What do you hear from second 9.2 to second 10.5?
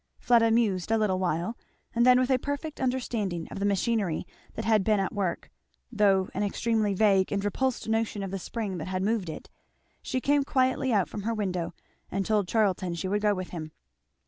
it, she came